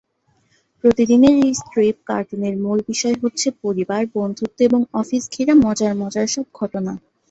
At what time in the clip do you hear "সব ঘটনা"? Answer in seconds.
6.27-6.93